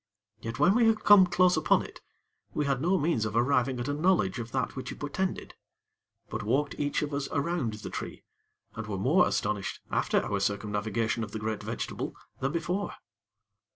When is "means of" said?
2.97-3.35